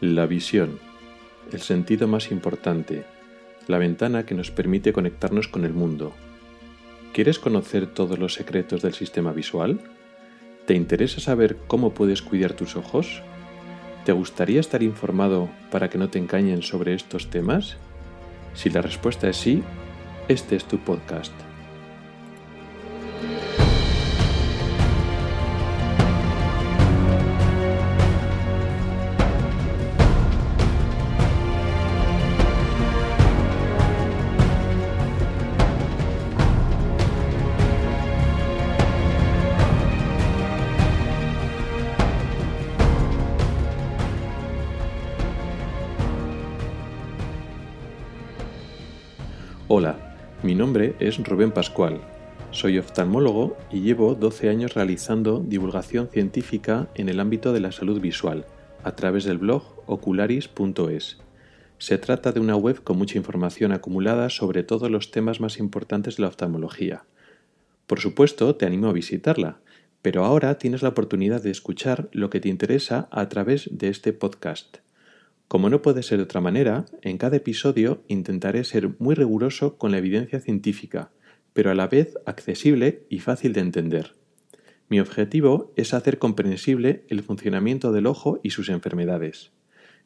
[0.00, 0.78] La visión,
[1.52, 3.04] el sentido más importante,
[3.66, 6.14] la ventana que nos permite conectarnos con el mundo.
[7.12, 9.78] ¿Quieres conocer todos los secretos del sistema visual?
[10.64, 13.20] ¿Te interesa saber cómo puedes cuidar tus ojos?
[14.06, 17.76] ¿Te gustaría estar informado para que no te engañen sobre estos temas?
[18.54, 19.62] Si la respuesta es sí,
[20.28, 21.49] este es tu podcast.
[49.72, 52.00] Hola, mi nombre es Rubén Pascual.
[52.50, 58.00] Soy oftalmólogo y llevo 12 años realizando divulgación científica en el ámbito de la salud
[58.00, 58.46] visual
[58.82, 61.18] a través del blog ocularis.es.
[61.78, 66.16] Se trata de una web con mucha información acumulada sobre todos los temas más importantes
[66.16, 67.04] de la oftalmología.
[67.86, 69.60] Por supuesto, te animo a visitarla,
[70.02, 74.12] pero ahora tienes la oportunidad de escuchar lo que te interesa a través de este
[74.12, 74.78] podcast.
[75.50, 79.90] Como no puede ser de otra manera, en cada episodio intentaré ser muy riguroso con
[79.90, 81.10] la evidencia científica,
[81.52, 84.14] pero a la vez accesible y fácil de entender.
[84.88, 89.50] Mi objetivo es hacer comprensible el funcionamiento del ojo y sus enfermedades.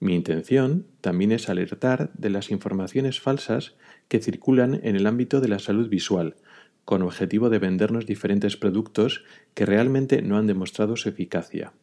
[0.00, 3.76] Mi intención también es alertar de las informaciones falsas
[4.08, 6.34] que circulan en el ámbito de la salud visual,
[6.84, 9.22] con objetivo de vendernos diferentes productos
[9.54, 11.74] que realmente no han demostrado su eficacia.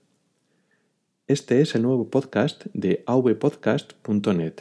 [1.28, 4.54] Este es el nuevo podcast de avpodcast.net.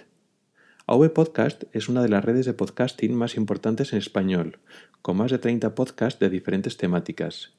[0.87, 4.61] AVPodcast es una de las redes de podcasting más importantes en español,
[5.03, 7.53] con más de 30 podcasts de diferentes temáticas.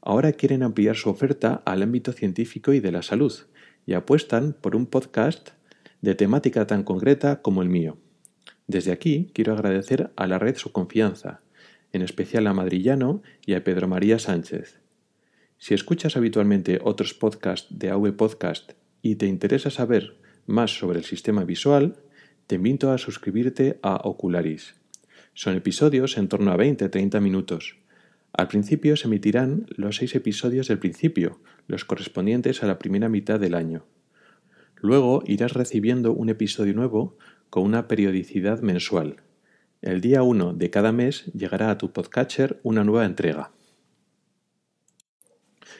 [0.00, 3.34] Ahora quieren ampliar su oferta al ámbito científico y de la salud,
[3.84, 5.50] y apuestan por un podcast
[6.00, 7.98] de temática tan concreta como el mío.
[8.66, 11.42] Desde aquí quiero agradecer a la red su confianza,
[11.92, 14.80] en especial a Madrillano y a Pedro María Sánchez.
[15.58, 18.72] Si escuchas habitualmente otros podcasts de AV Podcast
[19.02, 21.96] y te interesa saber más sobre el sistema visual,
[22.46, 24.74] te invito a suscribirte a Ocularis.
[25.32, 27.76] Son episodios en torno a 20-30 minutos.
[28.32, 33.40] Al principio se emitirán los seis episodios del principio, los correspondientes a la primera mitad
[33.40, 33.86] del año.
[34.76, 37.16] Luego irás recibiendo un episodio nuevo
[37.48, 39.16] con una periodicidad mensual.
[39.80, 43.52] El día 1 de cada mes llegará a tu podcatcher una nueva entrega.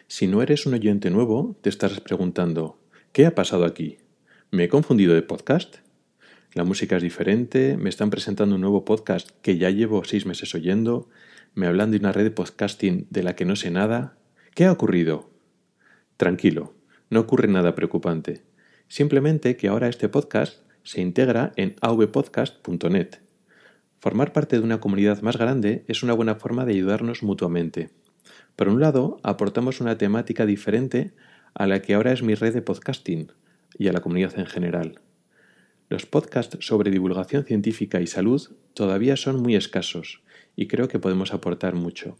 [0.08, 2.78] Si no eres un oyente nuevo, te estarás preguntando,
[3.10, 3.98] ¿qué ha pasado aquí?
[4.52, 5.78] ¿Me he confundido de podcast?
[6.52, 10.54] La música es diferente, me están presentando un nuevo podcast que ya llevo seis meses
[10.54, 11.08] oyendo,
[11.54, 14.16] me hablan de una red de podcasting de la que no sé nada.
[14.54, 15.28] ¿Qué ha ocurrido?
[16.16, 16.76] Tranquilo,
[17.10, 18.44] no ocurre nada preocupante.
[18.86, 23.16] Simplemente que ahora este podcast se integra en avpodcast.net.
[23.98, 27.90] Formar parte de una comunidad más grande es una buena forma de ayudarnos mutuamente.
[28.56, 31.12] Por un lado, aportamos una temática diferente
[31.54, 33.32] a la que ahora es mi red de podcasting
[33.78, 35.00] y a la comunidad en general.
[35.88, 38.42] Los podcasts sobre divulgación científica y salud
[38.74, 40.22] todavía son muy escasos
[40.56, 42.16] y creo que podemos aportar mucho.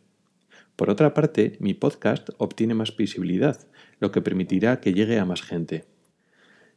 [0.76, 3.58] Por otra parte, mi podcast obtiene más visibilidad,
[3.98, 5.86] lo que permitirá que llegue a más gente.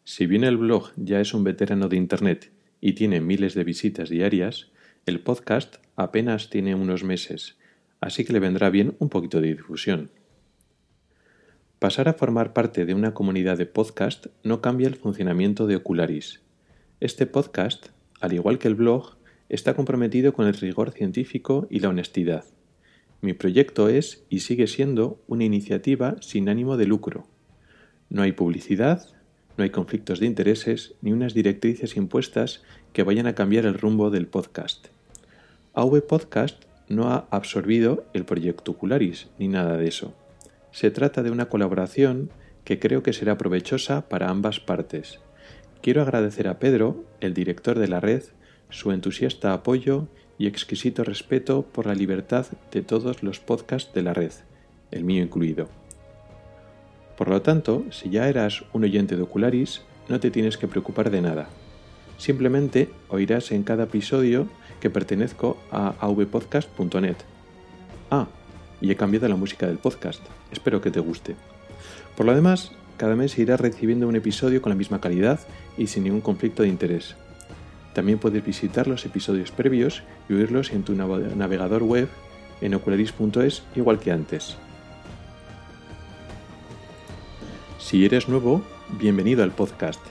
[0.04, 2.52] Si bien el blog ya es un veterano de Internet
[2.82, 4.72] y tiene miles de visitas diarias,
[5.06, 7.59] el podcast apenas tiene unos meses
[8.02, 10.12] así que le vendrá bien un poquito de difusión.
[11.80, 16.42] Pasar a formar parte de una comunidad de podcast no cambia el funcionamiento de Ocularis.
[17.00, 17.88] Este podcast,
[18.20, 19.16] al igual que el blog,
[19.48, 22.44] está comprometido con el rigor científico y la honestidad.
[23.22, 27.28] Mi proyecto es y sigue siendo una iniciativa sin ánimo de lucro.
[28.10, 29.08] No hay publicidad,
[29.58, 34.10] no hay conflictos de intereses ni unas directrices impuestas que vayan a cambiar el rumbo
[34.10, 34.88] del podcast.
[35.74, 40.14] AV Podcast no ha absorbido el proyecto Ocularis ni nada de eso.
[40.72, 42.32] Se trata de una colaboración
[42.64, 45.20] que creo que será provechosa para ambas partes.
[45.82, 48.24] Quiero agradecer a Pedro, el director de la red,
[48.70, 50.08] su entusiasta apoyo
[50.38, 54.32] y exquisito respeto por la libertad de todos los podcasts de la red,
[54.92, 55.70] el mío incluido.
[57.18, 61.10] Por lo tanto, si ya eras un oyente de Ocularis, no te tienes que preocupar
[61.12, 61.50] de nada.
[62.20, 64.48] Simplemente oirás en cada episodio
[64.82, 67.16] que pertenezco a avpodcast.net.
[68.12, 68.28] Ah,
[68.82, 70.22] y he cambiado la música del podcast.
[70.52, 71.36] Espero que te guste.
[72.18, 75.40] Por lo demás, cada mes irás recibiendo un episodio con la misma calidad
[75.78, 77.16] y sin ningún conflicto de interés.
[77.94, 82.10] También puedes visitar los episodios previos y oírlos en tu navegador web
[82.60, 84.58] en ocularis.es igual que antes.
[87.80, 88.62] Si eres nuevo,
[89.00, 90.02] bienvenido al podcast.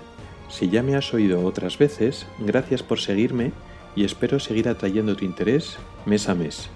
[0.48, 3.52] Si ya me has oído otras veces, gracias por seguirme
[3.94, 6.68] y espero seguir atrayendo tu interés mes a mes.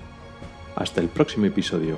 [0.76, 1.96] Hasta el próximo episodio.